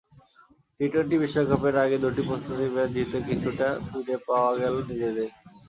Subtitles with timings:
[0.77, 5.29] T twenty বিশ্বকাপের আগে দুটি প্রস্তুতি ম্যাচ জিতে কিছুটা ফিরে পাওয়া গেল নিজেদের।